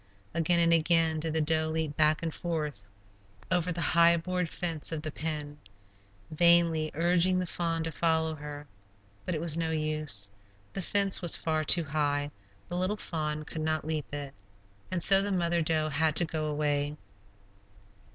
Again 0.33 0.57
and 0.59 0.73
again 0.73 1.19
did 1.19 1.35
the 1.35 1.41
doe 1.41 1.69
leap 1.71 1.95
back 1.95 2.23
and 2.23 2.33
forth 2.33 2.85
over 3.51 3.71
the 3.71 3.81
high 3.81 4.17
board 4.17 4.49
fence 4.49 4.91
of 4.91 5.03
the 5.03 5.11
pen, 5.11 5.59
vainly 6.31 6.89
urging 6.95 7.37
the 7.37 7.45
fawn 7.45 7.83
to 7.83 7.91
follow 7.91 8.33
her. 8.33 8.65
But 9.27 9.35
it 9.35 9.41
was 9.41 9.55
no 9.57 9.69
use; 9.69 10.31
the 10.73 10.81
fence 10.81 11.21
was 11.21 11.35
far 11.35 11.63
too 11.63 11.83
high; 11.83 12.31
the 12.67 12.77
little 12.77 12.97
fawn 12.97 13.43
could 13.45 13.61
not 13.61 13.85
leap 13.85 14.11
it, 14.11 14.33
and 14.89 15.03
so 15.03 15.21
the 15.21 15.31
mother 15.31 15.61
doe 15.61 15.89
had 15.89 16.15
to 16.15 16.25
go 16.25 16.47
away. 16.47 16.97